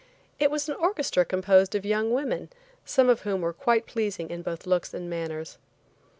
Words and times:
It 0.39 0.49
was 0.49 0.67
an 0.67 0.73
orchestra 0.77 1.23
composed 1.25 1.75
of 1.75 1.85
young 1.85 2.09
women, 2.11 2.49
some 2.85 3.07
of 3.07 3.19
whom 3.21 3.41
were 3.41 3.53
quite 3.53 3.85
pleasing 3.85 4.29
both 4.41 4.63
in 4.65 4.69
looks 4.71 4.95
and 4.95 5.07
manners. 5.07 5.59